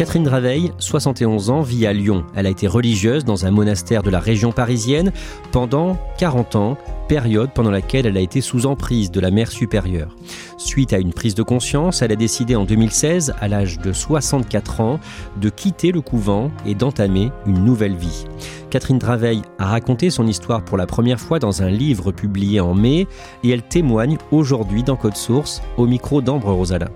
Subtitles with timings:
[0.00, 2.24] Catherine Draveil, 71 ans, vit à Lyon.
[2.34, 5.12] Elle a été religieuse dans un monastère de la région parisienne
[5.52, 10.16] pendant 40 ans, période pendant laquelle elle a été sous emprise de la mère supérieure.
[10.56, 14.80] Suite à une prise de conscience, elle a décidé en 2016, à l'âge de 64
[14.80, 15.00] ans,
[15.38, 18.24] de quitter le couvent et d'entamer une nouvelle vie.
[18.70, 22.72] Catherine Draveil a raconté son histoire pour la première fois dans un livre publié en
[22.72, 23.06] mai
[23.44, 26.88] et elle témoigne aujourd'hui dans Code Source au micro d'Ambre Rosala.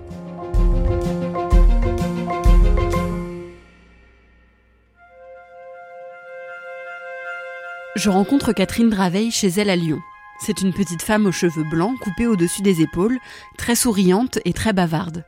[7.95, 10.01] Je rencontre Catherine Draveil chez elle à Lyon.
[10.41, 13.17] C'est une petite femme aux cheveux blancs coupés au-dessus des épaules,
[13.57, 15.23] très souriante et très bavarde.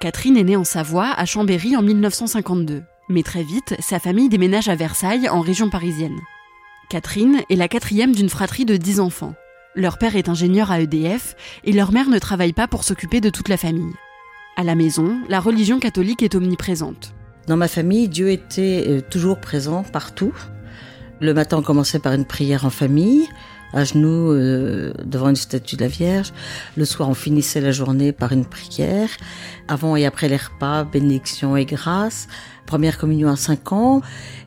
[0.00, 2.82] Catherine est née en Savoie, à Chambéry en 1952.
[3.08, 6.18] Mais très vite, sa famille déménage à Versailles, en région parisienne.
[6.90, 9.34] Catherine est la quatrième d'une fratrie de dix enfants.
[9.76, 13.30] Leur père est ingénieur à EDF et leur mère ne travaille pas pour s'occuper de
[13.30, 13.94] toute la famille.
[14.56, 17.14] À la maison, la religion catholique est omniprésente.
[17.46, 20.34] Dans ma famille, Dieu était euh, toujours présent partout.
[21.20, 23.28] Le matin, on commençait par une prière en famille,
[23.72, 26.32] à genoux euh, devant une statue de la Vierge.
[26.76, 29.10] Le soir, on finissait la journée par une prière.
[29.68, 32.28] Avant et après les repas, bénédiction et grâce.
[32.66, 34.02] Première communion à 5 ans.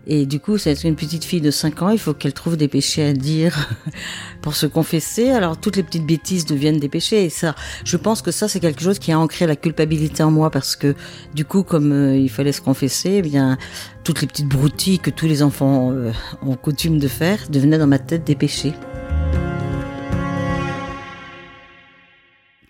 [0.08, 2.68] Et du coup, c'est une petite fille de 5 ans, il faut qu'elle trouve des
[2.68, 3.70] péchés à dire
[4.42, 5.30] pour se confesser.
[5.30, 7.26] Alors, toutes les petites bêtises deviennent des péchés.
[7.26, 10.32] Et ça, je pense que ça, c'est quelque chose qui a ancré la culpabilité en
[10.32, 10.96] moi parce que,
[11.36, 13.58] du coup, comme euh, il fallait se confesser, eh bien,
[14.04, 16.12] toutes les petites broutilles que tous les enfants euh,
[16.42, 18.74] ont coutume de faire devenaient dans ma tête des péchés.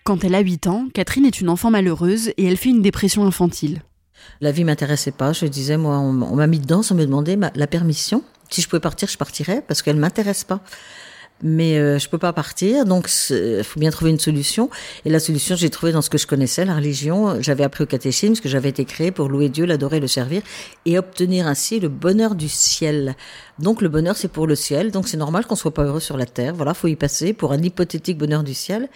[0.03, 3.25] Quand elle a 8 ans, Catherine est une enfant malheureuse et elle fait une dépression
[3.25, 3.83] infantile.
[4.39, 5.33] La vie m'intéressait pas.
[5.33, 8.23] Je disais, moi, on, m'a mis dedans sans me demander la permission.
[8.49, 10.61] Si je pouvais partir, je partirais parce qu'elle m'intéresse pas.
[11.43, 14.69] Mais euh, je peux pas partir, donc il faut bien trouver une solution.
[15.05, 17.41] Et la solution, j'ai trouvé dans ce que je connaissais, la religion.
[17.41, 20.43] J'avais appris au catéchisme que j'avais été créé pour louer Dieu, l'adorer, le servir
[20.85, 23.15] et obtenir ainsi le bonheur du ciel.
[23.57, 24.91] Donc le bonheur, c'est pour le ciel.
[24.91, 26.53] Donc c'est normal qu'on soit pas heureux sur la terre.
[26.53, 28.87] Voilà, faut y passer pour un hypothétique bonheur du ciel.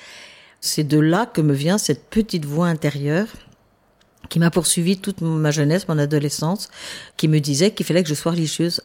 [0.67, 3.27] C'est de là que me vient cette petite voix intérieure
[4.29, 6.69] qui m'a poursuivi toute ma jeunesse, mon adolescence,
[7.17, 8.81] qui me disait qu'il fallait que je sois religieuse.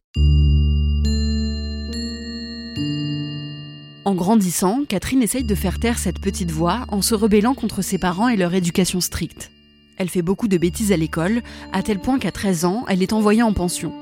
[4.05, 7.97] En grandissant, Catherine essaye de faire taire cette petite voix en se rebellant contre ses
[7.97, 9.51] parents et leur éducation stricte.
[9.97, 11.41] Elle fait beaucoup de bêtises à l'école,
[11.73, 13.95] à tel point qu'à 13 ans, elle est envoyée en pension.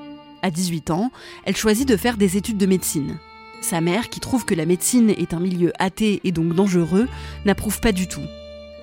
[0.42, 1.12] À 18 ans,
[1.44, 3.18] elle choisit de faire des études de médecine.
[3.60, 7.08] Sa mère, qui trouve que la médecine est un milieu athée et donc dangereux,
[7.44, 8.22] n'approuve pas du tout.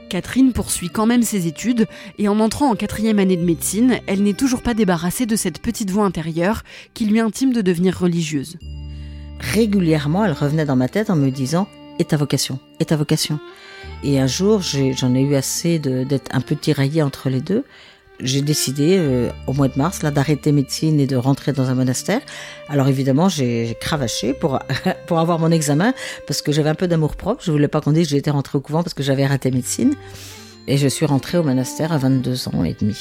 [0.10, 1.88] Catherine poursuit quand même ses études
[2.18, 5.60] et en entrant en quatrième année de médecine, elle n'est toujours pas débarrassée de cette
[5.60, 6.64] petite voix intérieure
[6.94, 8.58] qui lui intime de devenir religieuse.
[9.40, 11.68] Régulièrement, elle revenait dans ma tête en me disant
[12.00, 13.40] Et ta vocation Et ta vocation?
[14.04, 17.64] Et un jour, j'en ai, eu assez d'être un peu tiraillée entre les deux
[18.20, 21.76] j'ai décidé euh, au mois de mars là d'arrêter médecine et de rentrer dans un
[21.76, 22.22] monastère.
[22.70, 24.60] Alors évidemment, j'ai cravaché pour
[25.08, 25.94] pour avoir mon examen
[26.28, 27.44] parce que j'avais un peu d'amour propre.
[27.44, 29.96] Je voulais pas qu'on dise que j'étais rentrée au couvent parce que j'avais raté médecine.
[30.68, 32.98] Et je suis rentrée au monastère à 22 ans et demi.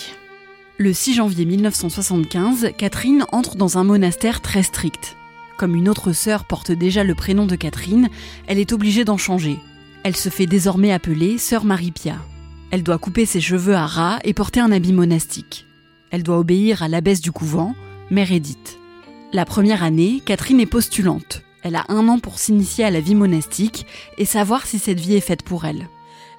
[0.77, 5.17] Le 6 janvier 1975, Catherine entre dans un monastère très strict.
[5.57, 8.09] Comme une autre sœur porte déjà le prénom de Catherine,
[8.49, 9.59] elle est obligée d'en changer.
[10.03, 12.17] Elle se fait désormais appeler sœur Marie-Pia.
[12.71, 15.67] Elle doit couper ses cheveux à ras et porter un habit monastique.
[16.11, 17.75] Elle doit obéir à l'abbesse du couvent,
[18.11, 18.79] Mère Édith.
[19.33, 21.43] La première année, Catherine est postulante.
[21.63, 23.87] Elle a un an pour s'initier à la vie monastique
[24.19, 25.89] et savoir si cette vie est faite pour elle.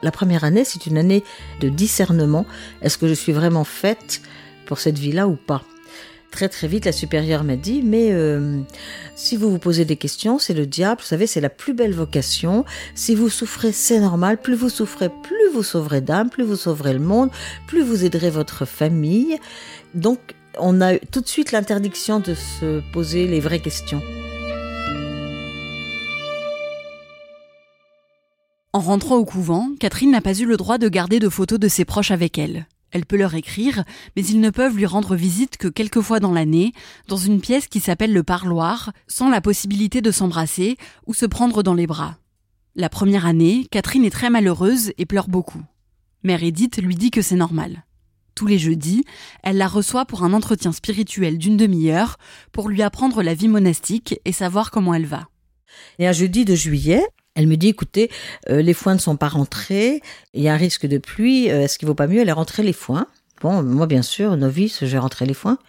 [0.01, 1.23] La première année, c'est une année
[1.61, 2.45] de discernement.
[2.81, 4.21] Est-ce que je suis vraiment faite
[4.65, 5.63] pour cette vie-là ou pas?
[6.31, 8.59] Très très vite, la supérieure m'a dit, mais euh,
[9.15, 11.93] si vous vous posez des questions, c'est le diable, vous savez, c'est la plus belle
[11.93, 12.65] vocation.
[12.93, 14.41] Si vous souffrez, c'est normal.
[14.41, 17.29] Plus vous souffrez, plus vous sauverez d'âme, plus vous sauverez le monde,
[17.67, 19.37] plus vous aiderez votre famille.
[19.93, 20.19] Donc,
[20.59, 24.01] on a tout de suite l'interdiction de se poser les vraies questions.
[28.73, 31.69] En rentrant au couvent, Catherine n'a pas eu le droit de garder de photos de
[31.69, 32.67] ses proches avec elle.
[32.91, 33.83] Elle peut leur écrire,
[34.15, 36.71] mais ils ne peuvent lui rendre visite que quelques fois dans l'année,
[37.07, 41.63] dans une pièce qui s'appelle le parloir, sans la possibilité de s'embrasser ou se prendre
[41.63, 42.17] dans les bras.
[42.75, 45.61] La première année, Catherine est très malheureuse et pleure beaucoup.
[46.23, 47.85] Mère Edith lui dit que c'est normal.
[48.35, 49.05] Tous les jeudis,
[49.43, 52.17] elle la reçoit pour un entretien spirituel d'une demi-heure
[52.51, 55.29] pour lui apprendre la vie monastique et savoir comment elle va.
[55.99, 57.05] Et un jeudi de juillet,
[57.35, 58.09] elle me dit, écoutez,
[58.49, 60.01] euh, les foins ne sont pas rentrés,
[60.33, 62.63] il y a un risque de pluie, euh, est-ce qu'il vaut pas mieux aller rentrer
[62.63, 63.07] les foins?
[63.41, 65.59] Bon, moi bien sûr, novice, je vais rentrer les foins.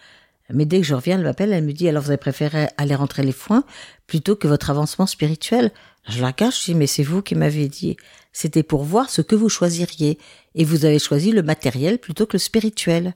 [0.49, 2.95] Mais dès que je reviens, elle m'appelle, elle me dit, alors vous avez préféré aller
[2.95, 3.65] rentrer les foins
[4.07, 5.71] plutôt que votre avancement spirituel?
[6.07, 7.97] Je la cache, je dis, mais c'est vous qui m'avez dit.
[8.31, 10.17] C'était pour voir ce que vous choisiriez.
[10.55, 13.13] Et vous avez choisi le matériel plutôt que le spirituel.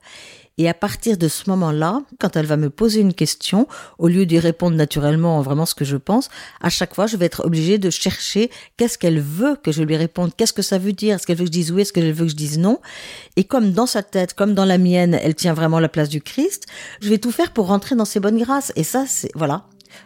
[0.58, 3.68] Et à partir de ce moment-là, quand elle va me poser une question,
[3.98, 6.30] au lieu d'y répondre naturellement vraiment ce que je pense,
[6.62, 9.96] à chaque fois, je vais être obligée de chercher qu'est-ce qu'elle veut que je lui
[9.96, 12.12] réponde, qu'est-ce que ça veut dire, est-ce qu'elle veut que je dise oui, est-ce qu'elle
[12.12, 12.80] veut que je dise non?
[13.38, 16.22] Et comme dans sa tête, comme dans la mienne, elle tient vraiment la place du
[16.22, 16.66] Christ,
[17.02, 18.74] je vais tout faire pour rentrer dans ses bonnes grâces.
[18.76, 19.66] Et ça, c'est, voilà,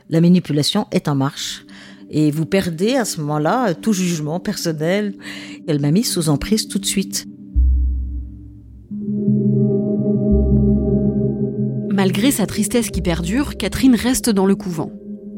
[0.10, 1.66] la manipulation est en marche.
[2.10, 5.16] Et vous perdez à ce moment-là tout jugement personnel.
[5.68, 7.26] Elle m'a mis sous emprise tout de suite.
[11.96, 14.92] Malgré sa tristesse qui perdure, Catherine reste dans le couvent.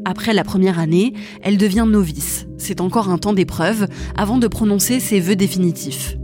[0.05, 1.13] Après la première année,
[1.43, 2.47] elle devient novice.
[2.57, 6.17] C'est encore un temps d'épreuve avant de prononcer ses vœux définitifs.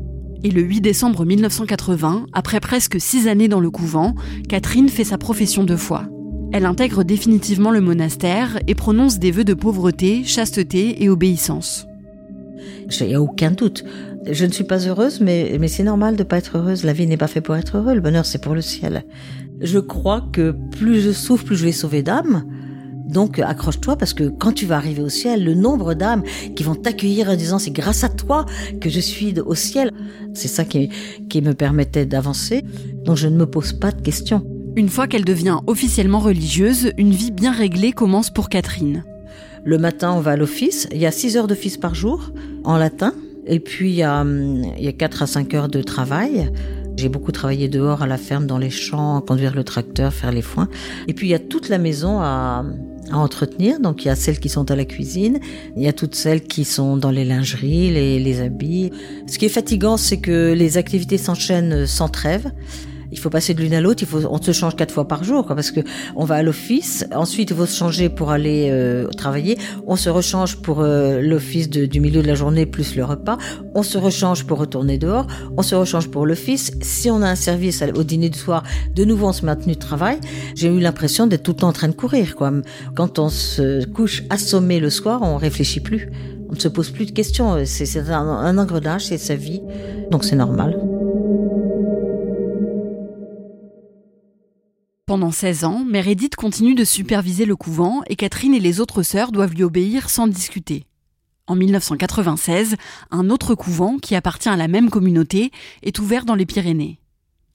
[0.43, 4.15] Et le 8 décembre 1980, après presque six années dans le couvent,
[4.49, 6.05] Catherine fait sa profession de foi.
[6.51, 11.85] Elle intègre définitivement le monastère et prononce des vœux de pauvreté, chasteté et obéissance.
[12.99, 13.83] Il n'y aucun doute.
[14.29, 16.83] Je ne suis pas heureuse, mais, mais c'est normal de ne pas être heureuse.
[16.83, 17.93] La vie n'est pas faite pour être heureux.
[17.93, 19.03] Le bonheur, c'est pour le ciel.
[19.61, 22.43] Je crois que plus je souffre, plus je vais sauver d'âmes.
[23.05, 26.23] Donc accroche-toi parce que quand tu vas arriver au ciel, le nombre d'âmes
[26.55, 28.45] qui vont t'accueillir en disant c'est grâce à toi
[28.81, 29.91] que je suis au ciel,
[30.33, 30.89] c'est ça qui,
[31.29, 32.63] qui me permettait d'avancer.
[33.03, 34.43] Donc je ne me pose pas de questions.
[34.75, 39.03] Une fois qu'elle devient officiellement religieuse, une vie bien réglée commence pour Catherine.
[39.63, 40.87] Le matin, on va à l'office.
[40.91, 42.31] Il y a 6 heures d'office par jour
[42.63, 43.13] en latin.
[43.45, 46.51] Et puis, il y, a, il y a 4 à 5 heures de travail.
[46.95, 50.41] J'ai beaucoup travaillé dehors à la ferme, dans les champs, conduire le tracteur, faire les
[50.41, 50.69] foins.
[51.07, 52.63] Et puis il y a toute la maison à,
[53.11, 53.79] à entretenir.
[53.79, 55.39] Donc il y a celles qui sont à la cuisine,
[55.75, 58.91] il y a toutes celles qui sont dans les lingeries, les, les habits.
[59.27, 62.51] Ce qui est fatigant, c'est que les activités s'enchaînent sans trêve
[63.13, 64.01] il faut passer de l'une à l'autre.
[64.01, 65.81] Il faut, on se change quatre fois par jour, parce que
[66.15, 67.05] on va à l'office.
[67.13, 69.57] Ensuite, il faut se changer pour aller euh, travailler.
[69.85, 73.37] On se rechange pour euh, l'office du milieu de la journée plus le repas.
[73.75, 75.27] On se rechange pour retourner dehors.
[75.57, 76.71] On se rechange pour l'office.
[76.81, 78.63] Si on a un service au dîner du soir,
[78.95, 80.17] de nouveau on se met en tenue de travail.
[80.55, 82.35] J'ai eu l'impression d'être tout le temps en train de courir.
[82.35, 86.09] Quand on se couche assommé le soir, on réfléchit plus.
[86.49, 87.57] On ne se pose plus de questions.
[87.65, 89.61] C'est un engrenage, c'est sa vie.
[90.11, 90.79] Donc c'est normal.
[95.05, 99.03] Pendant 16 ans, Mère Edith continue de superviser le couvent et Catherine et les autres
[99.03, 100.85] sœurs doivent lui obéir sans discuter.
[101.45, 102.77] En 1996,
[103.11, 105.51] un autre couvent, qui appartient à la même communauté,
[105.81, 107.01] est ouvert dans les Pyrénées.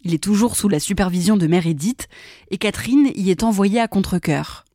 [0.03, 2.09] Il est toujours sous la supervision de Mère Edith
[2.51, 4.67] et Catherine y est envoyée à contre-cœur.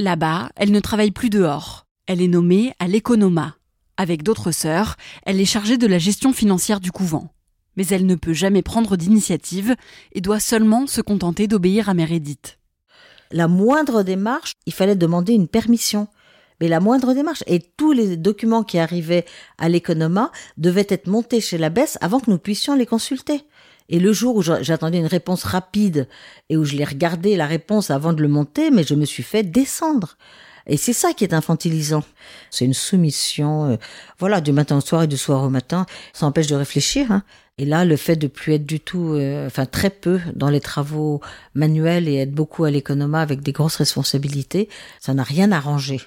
[0.00, 1.86] Là-bas, elle ne travaille plus dehors.
[2.08, 3.54] Elle est nommée à l'économa.
[3.96, 7.30] Avec d'autres sœurs, elle est chargée de la gestion financière du couvent
[7.78, 9.76] mais elle ne peut jamais prendre d'initiative
[10.12, 12.58] et doit seulement se contenter d'obéir à Mère Edith.
[13.30, 16.08] La moindre démarche, il fallait demander une permission.
[16.60, 19.24] Mais la moindre démarche et tous les documents qui arrivaient
[19.58, 23.44] à l'économa devaient être montés chez l'abbesse avant que nous puissions les consulter.
[23.88, 26.08] Et le jour où j'attendais une réponse rapide
[26.48, 29.22] et où je l'ai regardé la réponse avant de le monter, mais je me suis
[29.22, 30.16] fait descendre.
[30.68, 32.04] Et c'est ça qui est infantilisant.
[32.50, 33.76] C'est une soumission, euh,
[34.18, 35.86] voilà, du matin au soir et du soir au matin.
[36.12, 37.10] Ça empêche de réfléchir.
[37.10, 37.22] Hein.
[37.56, 40.60] Et là, le fait de plus être du tout, euh, enfin très peu dans les
[40.60, 41.20] travaux
[41.54, 44.68] manuels et être beaucoup à l'économa avec des grosses responsabilités,
[45.00, 46.00] ça n'a rien arrangé.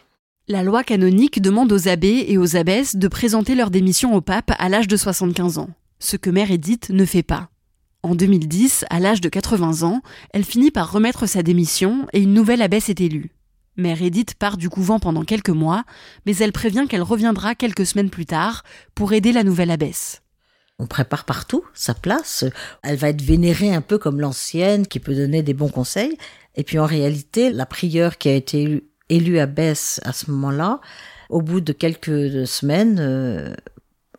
[0.47, 4.51] La loi canonique demande aux abbés et aux abbesses de présenter leur démission au pape
[4.57, 7.49] à l'âge de 75 ans, ce que Mère Edith ne fait pas.
[8.03, 10.01] En 2010, à l'âge de 80 ans,
[10.33, 13.29] elle finit par remettre sa démission et une nouvelle abbesse est élue.
[13.77, 15.83] Mère Edith part du couvent pendant quelques mois,
[16.25, 18.63] mais elle prévient qu'elle reviendra quelques semaines plus tard
[18.95, 20.21] pour aider la nouvelle abbesse.
[20.79, 22.43] on prépare partout sa place.
[22.81, 26.17] Elle va être vénérée un peu comme l'ancienne qui peut donner des bons conseils.
[26.55, 30.81] Et puis en réalité, la prieure qui a été élue, à Besse à ce moment-là,
[31.29, 33.53] au bout de quelques semaines, euh,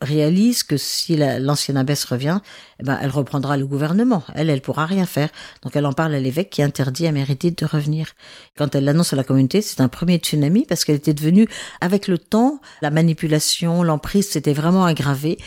[0.03, 2.41] réalise que si l'ancienne abbesse revient,
[2.81, 4.23] eh ben, elle reprendra le gouvernement.
[4.35, 5.31] Elle, elle pourra rien faire.
[5.63, 8.09] Donc elle en parle à l'évêque qui interdit à Mérédith de revenir.
[8.57, 11.49] Quand elle l'annonce à la communauté, c'est un premier tsunami parce qu'elle était devenue,
[11.81, 15.39] avec le temps, la manipulation, l'emprise s'était vraiment aggravée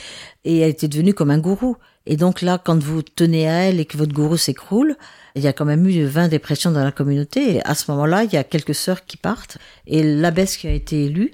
[0.46, 1.78] et elle était devenue comme un gourou.
[2.08, 4.96] Et donc là, quand vous tenez à elle et que votre gourou s'écroule,
[5.36, 7.56] il y a quand même eu 20 dépressions dans la communauté.
[7.56, 9.58] Et à ce moment-là, il y a quelques sœurs qui partent.
[9.88, 11.34] Et l'abbesse qui a été élue,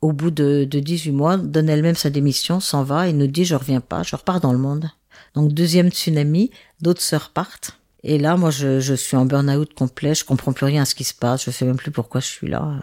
[0.00, 3.44] au bout de, de 18 mois, donne elle-même sa démission, s'en va et nous dit
[3.44, 4.90] je reviens pas, je repars dans le monde.
[5.34, 6.50] Donc deuxième tsunami,
[6.80, 7.78] d'autres sœurs partent.
[8.02, 10.94] Et là, moi, je, je suis en burn-out complet, je comprends plus rien à ce
[10.94, 12.78] qui se passe, je sais même plus pourquoi je suis là.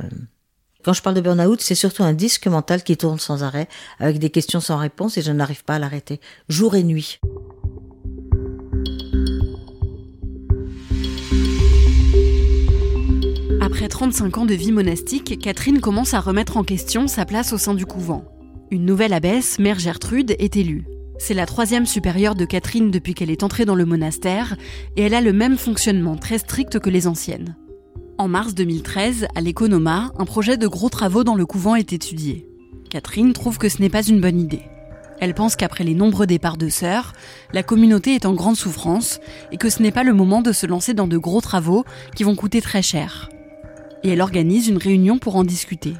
[0.83, 4.19] Quand je parle de burn-out, c'est surtout un disque mental qui tourne sans arrêt, avec
[4.19, 7.19] des questions sans réponse et je n'arrive pas à l'arrêter, jour et nuit.
[13.83, 17.57] Après 35 ans de vie monastique, Catherine commence à remettre en question sa place au
[17.57, 18.23] sein du couvent.
[18.71, 20.85] Une nouvelle abbesse, Mère Gertrude, est élue.
[21.19, 24.55] C'est la troisième supérieure de Catherine depuis qu'elle est entrée dans le monastère,
[24.95, 27.57] et elle a le même fonctionnement très strict que les anciennes.
[28.17, 32.47] En mars 2013, à l'Economa, un projet de gros travaux dans le couvent est étudié.
[32.89, 34.63] Catherine trouve que ce n'est pas une bonne idée.
[35.19, 37.11] Elle pense qu'après les nombreux départs de sœurs,
[37.51, 39.19] la communauté est en grande souffrance
[39.51, 41.83] et que ce n'est pas le moment de se lancer dans de gros travaux
[42.15, 43.29] qui vont coûter très cher
[44.03, 45.93] et elle organise une réunion pour en discuter.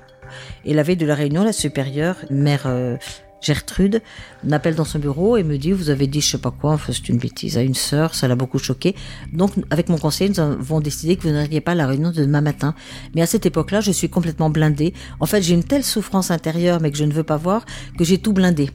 [0.66, 2.98] Et la veille de la réunion, la supérieure, mère euh,
[3.44, 4.02] Gertrude,
[4.44, 6.94] m'appelle dans son bureau et me dit Vous avez dit je sais pas quoi, enfin
[6.94, 8.96] c'est une bêtise à une sœur, ça l'a beaucoup choqué.
[9.32, 12.22] Donc, avec mon conseiller, nous avons décidé que vous n'iriez pas à la réunion de
[12.22, 12.74] demain matin.
[13.16, 14.94] Mais à cette époque-là, je suis complètement blindée.
[15.20, 17.66] En fait, j'ai une telle souffrance intérieure, mais que je ne veux pas voir,
[17.98, 18.70] que j'ai tout blindé.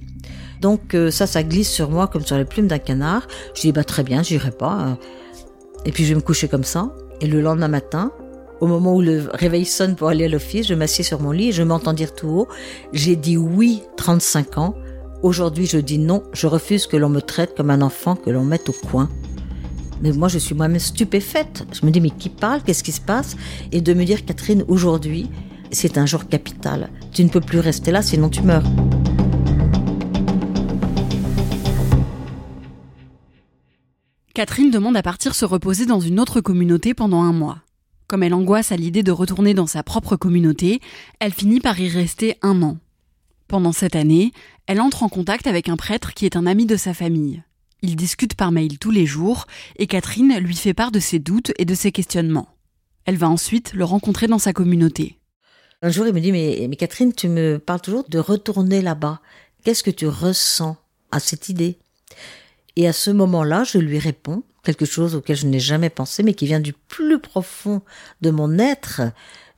[0.60, 3.26] Donc, euh, ça, ça glisse sur moi comme sur les plumes d'un canard.
[3.54, 4.72] Je dis Bah très bien, j'irai pas.
[4.72, 4.98] Hein.
[5.86, 6.92] Et puis, je vais me coucher comme ça.
[7.20, 8.12] Et le lendemain matin,
[8.60, 11.48] au moment où le réveil sonne pour aller à l'office, je m'assieds sur mon lit
[11.48, 12.48] et je m'entends dire tout haut,
[12.92, 14.74] j'ai dit oui 35 ans,
[15.22, 18.44] aujourd'hui je dis non, je refuse que l'on me traite comme un enfant que l'on
[18.44, 19.08] mette au coin.
[20.02, 21.66] Mais moi je suis moi-même stupéfaite.
[21.72, 23.36] Je me dis mais qui parle, qu'est-ce qui se passe?
[23.72, 25.28] Et de me dire Catherine, aujourd'hui,
[25.70, 26.90] c'est un jour capital.
[27.12, 28.64] Tu ne peux plus rester là sinon tu meurs.
[34.34, 37.58] Catherine demande à partir se reposer dans une autre communauté pendant un mois.
[38.08, 40.80] Comme elle angoisse à l'idée de retourner dans sa propre communauté,
[41.20, 42.78] elle finit par y rester un an.
[43.48, 44.32] Pendant cette année,
[44.66, 47.42] elle entre en contact avec un prêtre qui est un ami de sa famille.
[47.82, 49.46] Ils discutent par mail tous les jours
[49.76, 52.48] et Catherine lui fait part de ses doutes et de ses questionnements.
[53.04, 55.18] Elle va ensuite le rencontrer dans sa communauté.
[55.82, 59.20] Un jour, il me dit, mais, mais Catherine, tu me parles toujours de retourner là-bas.
[59.64, 60.78] Qu'est-ce que tu ressens
[61.10, 61.76] à cette idée?
[62.76, 66.34] Et à ce moment-là, je lui réponds quelque chose auquel je n'ai jamais pensé, mais
[66.34, 67.82] qui vient du plus profond
[68.20, 69.02] de mon être.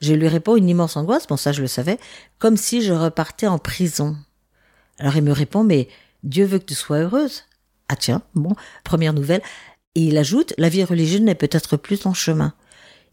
[0.00, 1.98] Je lui réponds une immense angoisse, bon ça je le savais,
[2.38, 4.16] comme si je repartais en prison.
[4.98, 5.88] Alors il me répond, mais
[6.22, 7.44] Dieu veut que tu sois heureuse.
[7.88, 8.54] Ah tiens, bon,
[8.84, 9.42] première nouvelle.
[9.94, 12.54] Et il ajoute, la vie religieuse n'est peut-être plus ton chemin.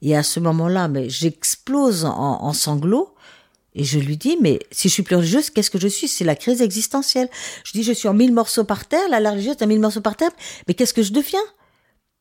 [0.02, 3.16] Et à ce moment-là, mais j'explose en, sanglots.
[3.74, 6.08] Et je lui dis, mais si je suis plus religieuse, qu'est-ce que je suis?
[6.08, 7.30] C'est la crise existentielle.
[7.64, 9.80] Je dis, je suis en mille morceaux par terre, là, la religieuse est en mille
[9.80, 10.32] morceaux par terre,
[10.68, 11.40] mais qu'est-ce que je deviens?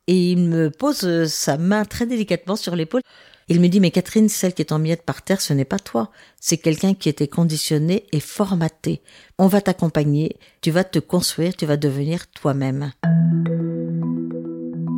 [0.07, 3.03] Et il me pose euh, sa main très délicatement sur l'épaule.
[3.49, 5.79] Il me dit, mais Catherine, celle qui est en miettes par terre, ce n'est pas
[5.79, 6.11] toi.
[6.41, 9.03] C'est quelqu'un qui était conditionné et formaté.
[9.39, 12.91] On va t'accompagner, tu vas te construire, tu vas devenir toi-même.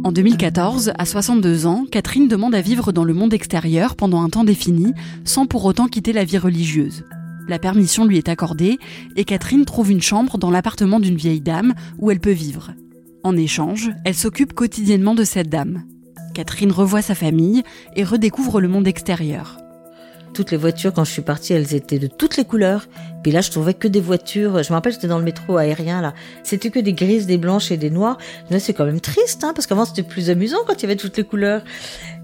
[0.05, 4.31] En 2014, à 62 ans, Catherine demande à vivre dans le monde extérieur pendant un
[4.31, 7.05] temps défini, sans pour autant quitter la vie religieuse.
[7.49, 8.79] La permission lui est accordée
[9.17, 12.73] et Catherine trouve une chambre dans l'appartement d'une vieille dame où elle peut vivre.
[13.25, 15.83] En échange, elle s'occupe quotidiennement de cette dame.
[16.35, 17.63] Catherine revoit sa famille
[17.97, 19.59] et redécouvre le monde extérieur.
[20.35, 22.87] Toutes les voitures, quand je suis partie, elles étaient de toutes les couleurs.
[23.23, 24.63] Puis là, je trouvais que des voitures.
[24.63, 26.15] Je me rappelle, j'étais dans le métro aérien, là.
[26.45, 28.19] C'était que des grises, des blanches et des noires.
[28.51, 30.97] Mais c'est quand même triste, hein, parce qu'avant, c'était plus amusant quand il y avait
[30.97, 31.63] toutes les couleurs.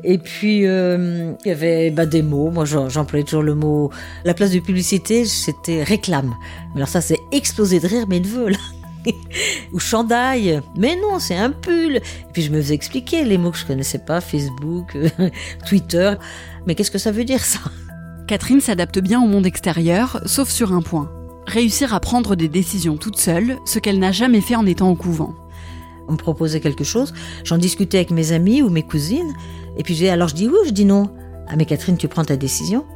[0.05, 2.51] Et puis, euh, il y avait bah, des mots.
[2.51, 3.91] Moi, j'employais toujours le mot.
[4.25, 6.35] La place de publicité, c'était réclame.
[6.75, 8.59] Mais alors ça, c'est explosé de rire mes neveux, là.
[9.73, 10.61] ou chandail.
[10.77, 11.97] Mais non, c'est un pull.
[11.97, 14.97] Et puis je me faisais expliquer les mots que je connaissais pas, Facebook,
[15.67, 16.15] Twitter.
[16.67, 17.61] Mais qu'est-ce que ça veut dire ça?
[18.27, 21.11] Catherine s'adapte bien au monde extérieur, sauf sur un point.
[21.47, 24.95] Réussir à prendre des décisions toute seule, ce qu'elle n'a jamais fait en étant au
[24.95, 25.35] couvent.
[26.09, 27.13] On me proposait quelque chose,
[27.45, 29.35] j'en discutais avec mes amis ou mes cousines,
[29.77, 31.11] et puis alors je dis oui ou je dis non?
[31.49, 32.87] Ah mais Catherine, tu prends ta décision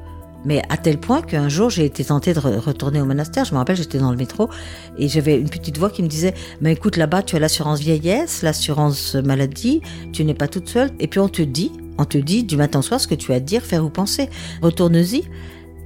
[0.45, 3.45] Mais à tel point qu'un jour, j'ai été tentée de retourner au monastère.
[3.45, 4.49] Je me rappelle, j'étais dans le métro
[4.97, 8.43] et j'avais une petite voix qui me disait Mais écoute, là-bas, tu as l'assurance vieillesse,
[8.43, 10.91] l'assurance maladie, tu n'es pas toute seule.
[11.01, 13.33] Et puis on te dit, on te dit du matin au soir ce que tu
[13.33, 14.31] as à dire, faire ou penser.
[14.63, 15.25] Retourne-y.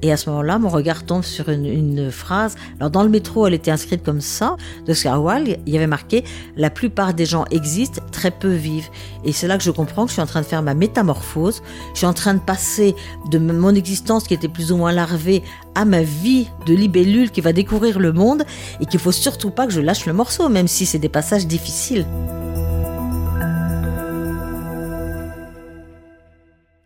[0.03, 2.57] Et à ce moment-là, mon regard tombe sur une, phrase.
[2.81, 4.57] Alors dans le métro, elle était inscrite comme ça,
[4.87, 6.25] de Scarwell, il y avait marqué
[6.57, 8.89] «La plupart des gens existent, très peu vivent».
[9.25, 11.63] Et c'est là que je comprends que je suis en train de faire ma métamorphose.
[11.93, 12.97] Je suis en train de passer
[13.31, 15.43] de mon existence qui était plus ou moins larvée
[15.75, 18.43] à ma vie de libellule qui va découvrir le monde
[18.81, 21.47] et qu'il faut surtout pas que je lâche le morceau, même si c'est des passages
[21.47, 22.07] difficiles.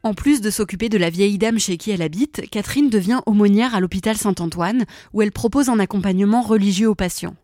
[0.07, 3.75] En plus de s'occuper de la vieille dame chez qui elle habite, Catherine devient aumônière
[3.75, 7.35] à l'hôpital Saint-Antoine, où elle propose un accompagnement religieux aux patients.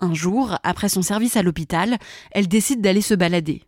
[0.00, 1.98] Un jour, après son service à l'hôpital,
[2.32, 3.64] elle décide d'aller se balader.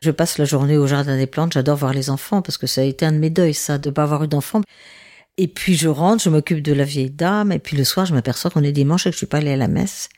[0.00, 2.80] Je passe la journée au jardin des plantes, j'adore voir les enfants parce que ça
[2.80, 4.62] a été un de mes deuils, ça, de pas avoir eu d'enfants.
[5.36, 8.14] Et puis je rentre, je m'occupe de la vieille dame, et puis le soir, je
[8.14, 10.08] m'aperçois qu'on est dimanche et que je suis pas allée à la messe.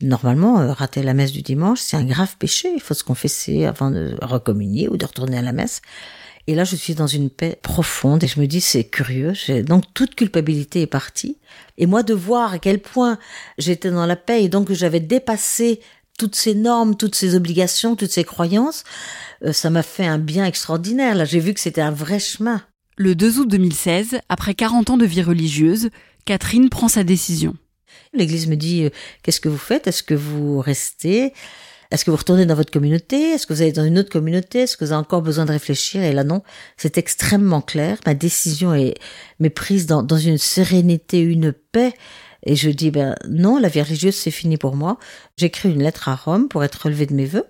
[0.00, 2.72] Normalement, euh, rater la messe du dimanche, c'est un grave péché.
[2.74, 5.80] Il faut se confesser avant de recommunier ou de retourner à la messe.
[6.48, 9.34] Et là, je suis dans une paix profonde et je me dis, c'est curieux.
[9.64, 11.36] Donc, toute culpabilité est partie.
[11.76, 13.18] Et moi, de voir à quel point
[13.58, 15.80] j'étais dans la paix et donc que j'avais dépassé
[16.18, 18.84] toutes ces normes, toutes ces obligations, toutes ces croyances,
[19.44, 21.14] euh, ça m'a fait un bien extraordinaire.
[21.14, 22.62] Là, j'ai vu que c'était un vrai chemin.
[22.96, 25.90] Le 2 août 2016, après 40 ans de vie religieuse,
[26.24, 27.56] Catherine prend sa décision.
[28.14, 28.90] L'église me dit, euh,
[29.22, 29.86] qu'est-ce que vous faites?
[29.86, 31.34] Est-ce que vous restez?
[31.90, 33.30] Est-ce que vous retournez dans votre communauté?
[33.30, 34.60] Est-ce que vous allez dans une autre communauté?
[34.60, 36.02] Est-ce que vous avez encore besoin de réfléchir?
[36.02, 36.42] Et là, non,
[36.76, 37.98] c'est extrêmement clair.
[38.04, 38.94] Ma décision est,
[39.40, 41.94] m'est prise dans, dans une sérénité, une paix.
[42.44, 44.98] Et je dis, ben non, la vie religieuse, c'est fini pour moi.
[45.38, 47.46] J'écris une lettre à Rome pour être relevé de mes vœux.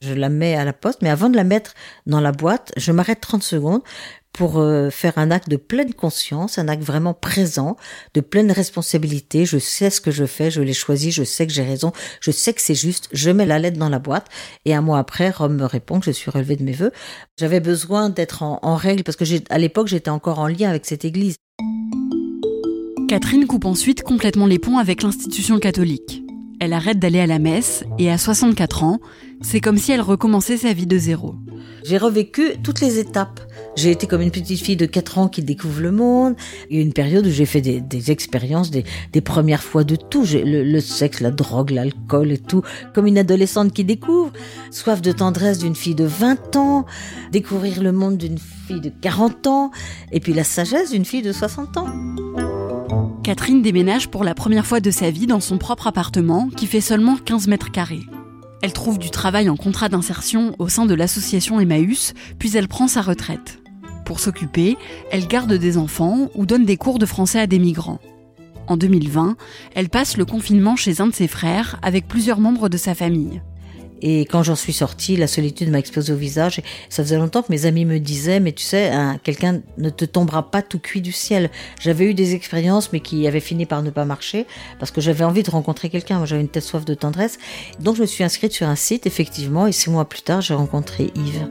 [0.00, 1.74] Je la mets à la poste, mais avant de la mettre
[2.06, 3.82] dans la boîte, je m'arrête 30 secondes
[4.32, 7.76] pour euh, faire un acte de pleine conscience, un acte vraiment présent,
[8.14, 9.44] de pleine responsabilité.
[9.44, 12.30] Je sais ce que je fais, je l'ai choisi, je sais que j'ai raison, je
[12.30, 13.08] sais que c'est juste.
[13.12, 14.26] Je mets la lettre dans la boîte
[14.64, 16.92] et un mois après, Rome me répond que je suis relevé de mes vœux.
[17.38, 20.86] J'avais besoin d'être en, en, règle parce que à l'époque j'étais encore en lien avec
[20.86, 21.36] cette église.
[23.08, 26.22] Catherine coupe ensuite complètement les ponts avec l'institution catholique.
[26.64, 29.00] Elle arrête d'aller à la messe et à 64 ans,
[29.40, 31.34] c'est comme si elle recommençait sa vie de zéro.
[31.84, 33.40] J'ai revécu toutes les étapes.
[33.74, 36.36] J'ai été comme une petite fille de 4 ans qui découvre le monde.
[36.70, 38.84] Il y a une période où j'ai fait des, expériences, des,
[39.20, 40.24] premières fois de tout.
[40.32, 42.62] Le sexe, la drogue, l'alcool et tout.
[42.94, 44.32] Comme une adolescente qui découvre.
[44.70, 46.86] Soif de tendresse d'une fille de 20 ans.
[47.32, 49.72] Découvrir le monde d'une fille de 40 ans.
[50.12, 51.88] Et puis la sagesse d'une fille de 60 ans.
[53.22, 56.80] Catherine déménage pour la première fois de sa vie dans son propre appartement qui fait
[56.80, 58.02] seulement 15 mètres carrés.
[58.62, 62.88] Elle trouve du travail en contrat d'insertion au sein de l'association Emmaüs, puis elle prend
[62.88, 63.62] sa retraite.
[64.04, 64.76] Pour s'occuper,
[65.12, 68.00] elle garde des enfants ou donne des cours de français à des migrants.
[68.66, 69.36] En 2020,
[69.76, 73.40] elle passe le confinement chez un de ses frères avec plusieurs membres de sa famille.
[74.02, 76.60] Et quand j'en suis sortie, la solitude m'a explosé au visage.
[76.88, 80.50] Ça faisait longtemps que mes amis me disaient, mais tu sais, quelqu'un ne te tombera
[80.50, 81.50] pas tout cuit du ciel.
[81.80, 84.46] J'avais eu des expériences, mais qui avaient fini par ne pas marcher,
[84.80, 86.18] parce que j'avais envie de rencontrer quelqu'un.
[86.18, 87.38] Moi, j'avais une telle soif de tendresse.
[87.80, 90.54] Donc, je me suis inscrite sur un site, effectivement, et six mois plus tard, j'ai
[90.54, 91.48] rencontré Yves.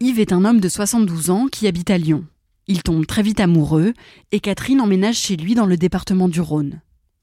[0.00, 2.24] Yves est un homme de 72 ans qui habite à Lyon.
[2.66, 3.94] Il tombe très vite amoureux
[4.32, 6.80] et Catherine emménage chez lui dans le département du Rhône.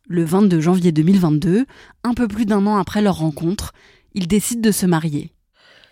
[0.07, 1.65] Le 22 janvier 2022,
[2.03, 3.73] un peu plus d'un an après leur rencontre,
[4.13, 5.31] ils décident de se marier.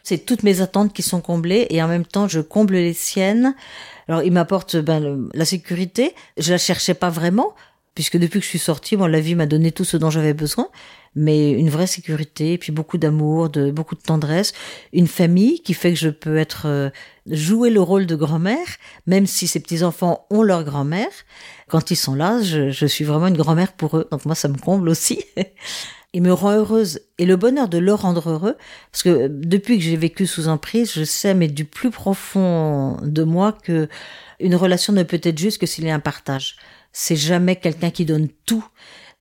[0.03, 3.55] C'est toutes mes attentes qui sont comblées et en même temps je comble les siennes.
[4.07, 7.55] Alors il m'apporte ben, la sécurité, je la cherchais pas vraiment
[7.95, 10.33] puisque depuis que je suis sortie, bon, la vie m'a donné tout ce dont j'avais
[10.33, 10.67] besoin,
[11.15, 14.53] mais une vraie sécurité, et puis beaucoup d'amour, de beaucoup de tendresse,
[14.93, 16.89] une famille qui fait que je peux être euh,
[17.29, 18.67] jouer le rôle de grand-mère,
[19.07, 21.11] même si ces petits enfants ont leur grand-mère,
[21.67, 24.07] quand ils sont là, je, suis vraiment une grand-mère pour eux.
[24.11, 25.23] Donc moi, ça me comble aussi.
[26.13, 28.55] Il me rend heureuse et le bonheur de le rendre heureux,
[28.89, 33.23] parce que depuis que j'ai vécu sous emprise, je sais, mais du plus profond de
[33.23, 33.89] moi, que
[34.39, 36.55] une relation ne peut être juste que s'il y a un partage.
[36.93, 38.65] C'est jamais quelqu'un qui donne tout.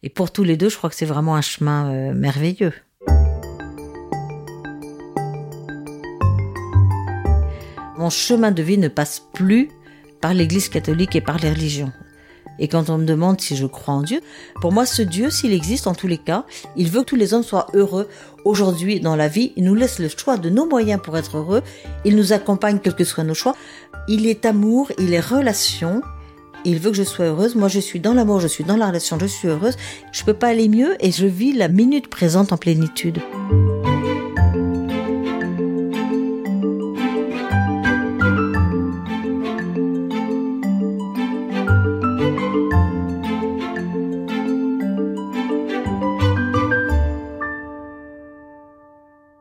[0.06, 2.74] Et pour tous les deux, je crois que c'est vraiment un chemin euh, merveilleux.
[7.96, 9.70] Mon chemin de vie ne passe plus
[10.20, 11.90] par l'Église catholique et par les religions.
[12.58, 14.20] Et quand on me demande si je crois en Dieu,
[14.60, 16.44] pour moi, ce Dieu, s'il existe en tous les cas,
[16.76, 18.06] il veut que tous les hommes soient heureux
[18.44, 19.54] aujourd'hui dans la vie.
[19.56, 21.62] Il nous laisse le choix de nos moyens pour être heureux.
[22.04, 23.56] Il nous accompagne quels que soient nos choix.
[24.06, 26.02] Il est amour, il est relation
[26.64, 27.54] il veut que je sois heureuse.
[27.54, 29.76] Moi, je suis dans l'amour, je suis dans la relation, je suis heureuse.
[30.12, 33.20] Je ne peux pas aller mieux et je vis la minute présente en plénitude.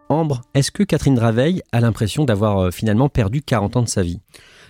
[0.10, 4.04] Ambre, est-ce que Catherine Draveil a l'impression d'avoir euh, finalement perdu 40 ans de sa
[4.04, 4.20] vie?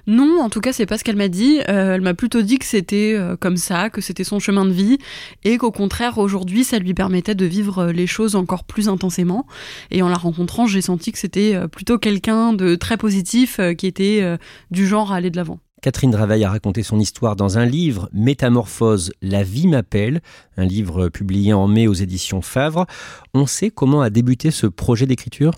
[0.05, 1.59] Non, en tout cas, c'est pas ce qu'elle m'a dit.
[1.69, 4.71] Euh, elle m'a plutôt dit que c'était euh, comme ça, que c'était son chemin de
[4.71, 4.97] vie,
[5.43, 9.45] et qu'au contraire, aujourd'hui, ça lui permettait de vivre les choses encore plus intensément.
[9.91, 14.37] Et en la rencontrant, j'ai senti que c'était plutôt quelqu'un de très positif, qui était
[14.71, 15.59] du genre à aller de l'avant.
[15.83, 20.21] Catherine Draveil a raconté son histoire dans un livre, Métamorphose, La vie m'appelle,
[20.55, 22.85] un livre publié en mai aux éditions Favre.
[23.33, 25.51] On sait comment a débuté ce projet d'écriture?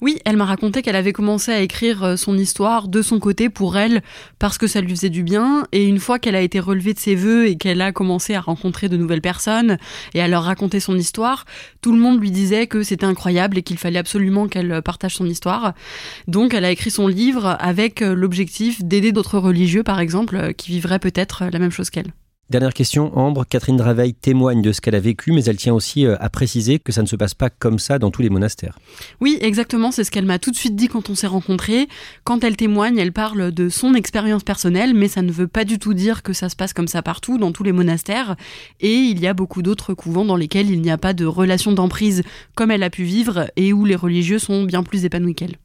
[0.00, 3.48] Oui, elle m'a raconté qu'elle avait commencé à écrire euh, son histoire de son côté
[3.48, 4.02] pour elle
[4.40, 6.98] parce que ça lui faisait du bien et une fois qu'elle a été relevée de
[6.98, 9.78] ses voeux et qu'elle a commencé à rencontrer de nouvelles personnes
[10.14, 11.44] et à leur raconter son histoire,
[11.80, 15.26] tout le monde lui disait que c'était incroyable et qu'il fallait absolument qu'elle partage son
[15.26, 15.74] histoire.
[16.26, 20.52] Donc elle a écrit son livre avec euh, l'objectif d'aider d'autres religieux par exemple euh,
[20.52, 22.12] qui vivraient peut-être la même chose qu'elle.
[22.50, 26.04] Dernière question, Ambre, Catherine Draveil témoigne de ce qu'elle a vécu, mais elle tient aussi
[26.04, 28.76] euh, à préciser que ça ne se passe pas comme ça dans tous les monastères.
[29.20, 31.86] Oui, exactement, c'est ce qu'elle m'a tout de suite dit quand on s'est rencontrés.
[32.24, 35.78] Quand elle témoigne, elle parle de son expérience personnelle, mais ça ne veut pas du
[35.78, 38.34] tout dire que ça se passe comme ça partout, dans tous les monastères.
[38.80, 41.70] Et il y a beaucoup d'autres couvents dans lesquels il n'y a pas de relation
[41.70, 42.24] d'emprise
[42.56, 45.56] comme elle a pu vivre et où les religieux sont bien plus épanouis qu'elle.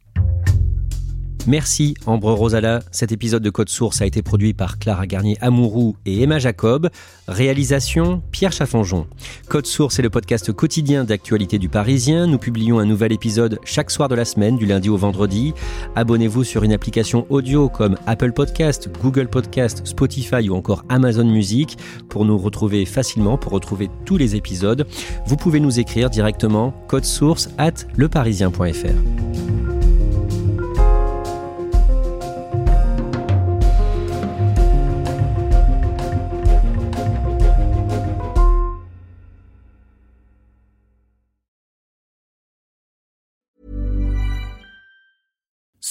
[1.47, 2.81] Merci Ambre Rosala.
[2.91, 6.89] Cet épisode de Code Source a été produit par Clara Garnier-Amouroux et Emma Jacob.
[7.29, 9.07] Réalisation Pierre Chaffanjon.
[9.47, 12.27] Code Source est le podcast quotidien d'actualité du Parisien.
[12.27, 15.53] Nous publions un nouvel épisode chaque soir de la semaine, du lundi au vendredi.
[15.95, 21.77] Abonnez-vous sur une application audio comme Apple Podcast, Google Podcast, Spotify ou encore Amazon Music
[22.09, 24.85] pour nous retrouver facilement, pour retrouver tous les épisodes.
[25.27, 29.26] Vous pouvez nous écrire directement code source at leparisien.fr.